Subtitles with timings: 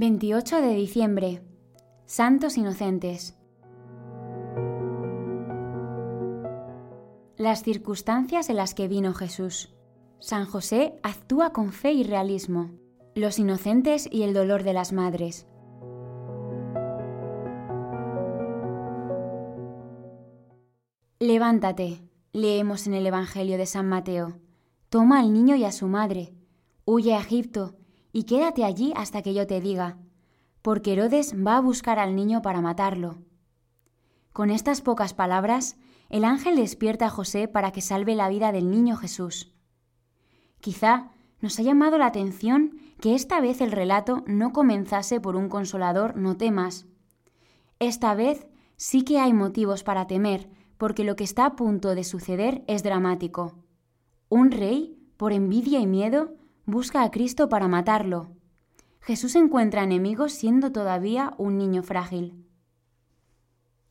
[0.00, 1.42] 28 de diciembre.
[2.06, 3.36] Santos Inocentes.
[7.36, 9.74] Las circunstancias en las que vino Jesús.
[10.18, 12.70] San José actúa con fe y realismo.
[13.14, 15.46] Los inocentes y el dolor de las madres.
[21.18, 22.00] Levántate,
[22.32, 24.38] leemos en el Evangelio de San Mateo.
[24.88, 26.32] Toma al niño y a su madre.
[26.86, 27.74] Huye a Egipto
[28.12, 29.98] y quédate allí hasta que yo te diga,
[30.62, 33.18] porque Herodes va a buscar al niño para matarlo.
[34.32, 35.76] Con estas pocas palabras,
[36.08, 39.52] el ángel despierta a José para que salve la vida del niño Jesús.
[40.60, 41.10] Quizá
[41.40, 46.16] nos ha llamado la atención que esta vez el relato no comenzase por un consolador
[46.16, 46.86] no temas.
[47.78, 48.46] Esta vez
[48.76, 52.82] sí que hay motivos para temer, porque lo que está a punto de suceder es
[52.82, 53.58] dramático.
[54.28, 56.34] Un rey, por envidia y miedo,
[56.70, 58.30] busca a Cristo para matarlo.
[59.00, 62.46] Jesús encuentra enemigos siendo todavía un niño frágil.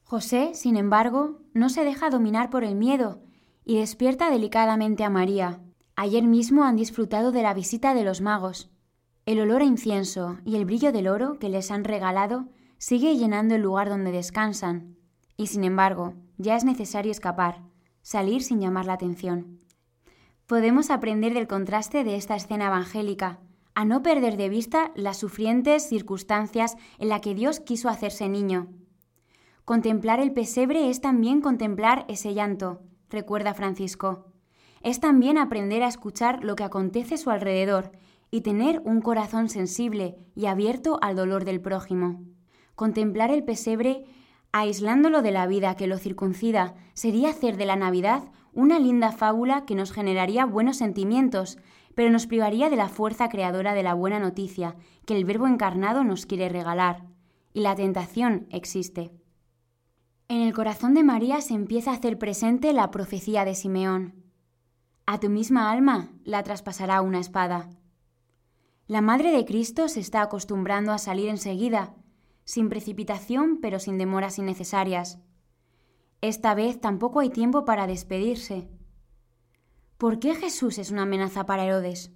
[0.04, 3.22] José, sin embargo, no se deja dominar por el miedo
[3.66, 5.62] y despierta delicadamente a María.
[5.96, 8.72] Ayer mismo han disfrutado de la visita de los magos.
[9.26, 13.56] El olor a incienso y el brillo del oro que les han regalado sigue llenando
[13.56, 14.96] el lugar donde descansan,
[15.38, 17.62] y sin embargo, ya es necesario escapar,
[18.02, 19.60] salir sin llamar la atención
[20.50, 23.40] podemos aprender del contraste de esta escena evangélica,
[23.76, 28.68] a no perder de vista las sufrientes circunstancias en las que Dios quiso hacerse niño.
[29.64, 34.26] Contemplar el pesebre es también contemplar ese llanto, recuerda Francisco.
[34.82, 37.92] Es también aprender a escuchar lo que acontece a su alrededor
[38.32, 42.24] y tener un corazón sensible y abierto al dolor del prójimo.
[42.74, 44.04] Contemplar el pesebre,
[44.52, 49.66] aislándolo de la vida que lo circuncida, sería hacer de la Navidad una linda fábula
[49.66, 51.58] que nos generaría buenos sentimientos,
[51.96, 54.76] pero nos privaría de la fuerza creadora de la buena noticia
[55.06, 57.06] que el Verbo encarnado nos quiere regalar.
[57.54, 59.12] Y la tentación existe.
[60.28, 64.24] En el corazón de María se empieza a hacer presente la profecía de Simeón.
[65.08, 67.70] A tu misma alma la traspasará una espada.
[68.86, 71.96] La Madre de Cristo se está acostumbrando a salir enseguida,
[72.44, 75.20] sin precipitación pero sin demoras innecesarias.
[76.22, 78.70] Esta vez tampoco hay tiempo para despedirse.
[79.98, 82.12] ¿Por qué Jesús es una amenaza para Herodes?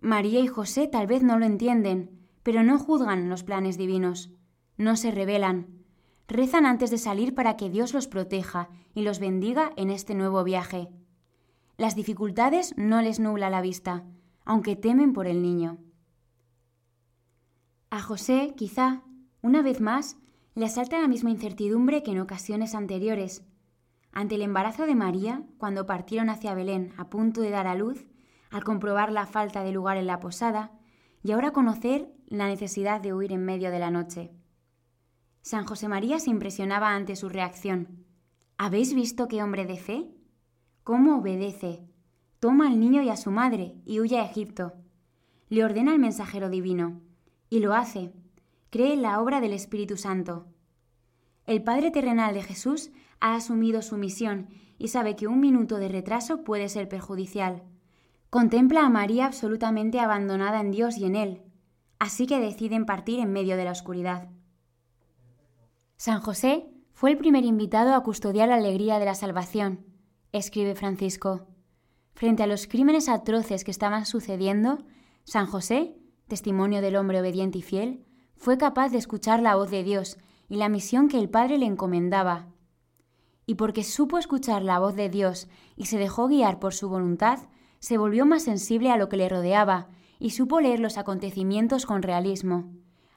[0.00, 4.30] María y José tal vez no lo entienden, pero no juzgan los planes divinos,
[4.76, 5.84] no se rebelan,
[6.26, 10.42] rezan antes de salir para que Dios los proteja y los bendiga en este nuevo
[10.42, 10.88] viaje.
[11.76, 14.04] Las dificultades no les nubla la vista,
[14.44, 15.78] aunque temen por el niño.
[17.90, 19.02] A José, quizá,
[19.40, 20.16] una vez más,
[20.54, 23.44] le asalta la misma incertidumbre que en ocasiones anteriores.
[24.12, 28.06] Ante el embarazo de María, cuando partieron hacia Belén a punto de dar a luz,
[28.50, 30.72] al comprobar la falta de lugar en la posada,
[31.22, 34.32] y ahora conocer la necesidad de huir en medio de la noche.
[35.40, 38.04] San José María se impresionaba ante su reacción.
[38.58, 40.10] ¿Habéis visto qué hombre de fe?
[40.84, 41.86] ¿Cómo obedece?
[42.40, 44.74] Toma al niño y a su madre y huye a Egipto.
[45.48, 47.00] Le ordena el mensajero divino,
[47.48, 48.12] y lo hace,
[48.72, 50.46] cree en la obra del Espíritu Santo.
[51.44, 52.90] El Padre terrenal de Jesús
[53.20, 57.64] ha asumido su misión y sabe que un minuto de retraso puede ser perjudicial.
[58.30, 61.42] Contempla a María absolutamente abandonada en Dios y en Él,
[61.98, 64.30] así que deciden partir en medio de la oscuridad.
[65.98, 69.84] San José fue el primer invitado a custodiar la alegría de la salvación,
[70.32, 71.46] escribe Francisco.
[72.14, 74.78] Frente a los crímenes atroces que estaban sucediendo,
[75.24, 75.94] San José,
[76.26, 78.06] testimonio del hombre obediente y fiel,
[78.42, 81.66] fue capaz de escuchar la voz de Dios y la misión que el Padre le
[81.66, 82.48] encomendaba.
[83.46, 87.38] Y porque supo escuchar la voz de Dios y se dejó guiar por su voluntad,
[87.78, 92.02] se volvió más sensible a lo que le rodeaba y supo leer los acontecimientos con
[92.02, 92.72] realismo.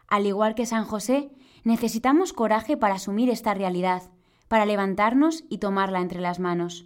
[0.07, 1.31] Al igual que San José,
[1.63, 4.03] necesitamos coraje para asumir esta realidad,
[4.47, 6.85] para levantarnos y tomarla entre las manos.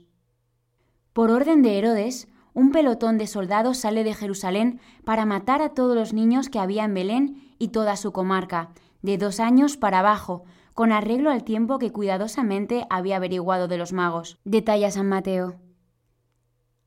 [1.11, 5.93] Por orden de Herodes, un pelotón de soldados sale de Jerusalén para matar a todos
[5.93, 8.71] los niños que había en Belén y toda su comarca,
[9.03, 13.93] de dos años para abajo, con arreglo al tiempo que cuidadosamente había averiguado de los
[13.93, 14.39] magos.
[14.45, 15.59] Detalla San Mateo.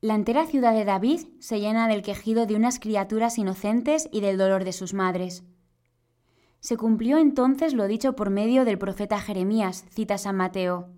[0.01, 4.37] La entera ciudad de David se llena del quejido de unas criaturas inocentes y del
[4.37, 5.43] dolor de sus madres.
[6.59, 10.89] Se cumplió entonces lo dicho por medio del profeta Jeremías, cita San Mateo.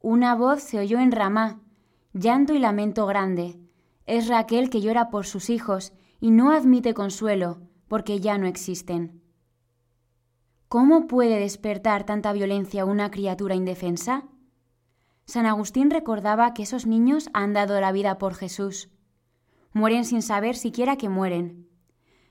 [0.00, 1.60] Una voz se oyó en Ramá,
[2.12, 3.58] llanto y lamento grande,
[4.06, 7.58] es Raquel que llora por sus hijos y no admite consuelo,
[7.88, 9.22] porque ya no existen.
[10.68, 14.24] ¿Cómo puede despertar tanta violencia una criatura indefensa?
[15.24, 18.90] San Agustín recordaba que esos niños han dado la vida por Jesús.
[19.72, 21.68] Mueren sin saber siquiera que mueren.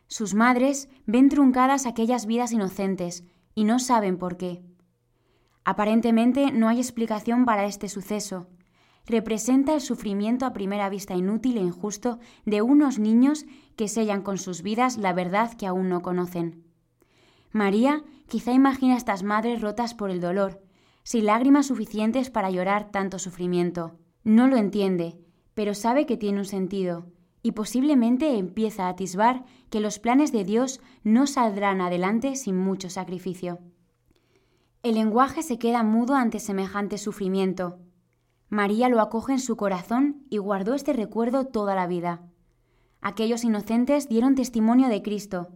[0.08, 3.24] Sus madres ven truncadas aquellas vidas inocentes
[3.56, 4.64] y no saben por qué.
[5.66, 8.48] Aparentemente no hay explicación para este suceso.
[9.06, 13.46] Representa el sufrimiento a primera vista inútil e injusto de unos niños
[13.76, 16.64] que sellan con sus vidas la verdad que aún no conocen.
[17.52, 20.64] María quizá imagina a estas madres rotas por el dolor,
[21.04, 24.00] sin lágrimas suficientes para llorar tanto sufrimiento.
[24.24, 25.20] No lo entiende,
[25.54, 27.06] pero sabe que tiene un sentido,
[27.42, 32.90] y posiblemente empieza a atisbar que los planes de Dios no saldrán adelante sin mucho
[32.90, 33.60] sacrificio.
[34.82, 37.80] El lenguaje se queda mudo ante semejante sufrimiento.
[38.54, 42.22] María lo acoge en su corazón y guardó este recuerdo toda la vida.
[43.02, 45.50] Aquellos inocentes dieron testimonio de Cristo.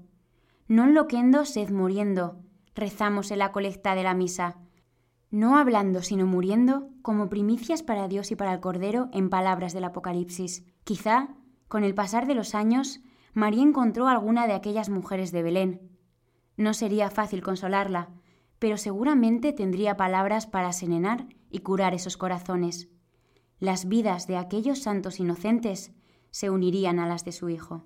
[0.65, 2.41] Non loquendo sed muriendo,
[2.73, 4.57] rezamos en la colecta de la misa.
[5.29, 9.85] No hablando, sino muriendo, como primicias para Dios y para el Cordero en palabras del
[9.85, 10.65] Apocalipsis.
[10.83, 13.01] Quizá con el pasar de los años,
[13.35, 15.85] María encontró alguna de aquellas mujeres de Belén.
[16.57, 18.09] No sería fácil consolarla,
[18.59, 22.89] pero seguramente tendría palabras para serenar y curar esos corazones.
[23.59, 25.91] Las vidas de aquellos santos inocentes
[26.31, 27.83] se unirían a las de su Hijo.